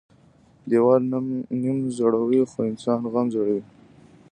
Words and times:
ديوال 0.69 1.01
نم 1.11 1.77
زړوى 1.97 2.41
خو 2.51 2.59
انسان 2.71 2.99
غم 3.11 3.27
زړوى. 3.35 3.61